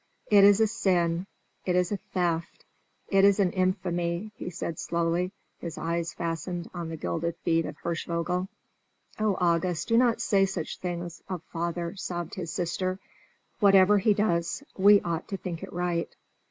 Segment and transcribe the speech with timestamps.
[0.31, 1.27] "It is a sin;
[1.63, 2.65] it is a theft;
[3.09, 7.77] it is an infamy," he said slowly, his eyes fastened on the gilded feet of
[7.77, 8.47] Hirschvogel.
[9.19, 12.97] "Oh, August, do not say such things of father!" sobbed his sister.
[13.59, 16.09] "Whatever he does, we ought to think it right."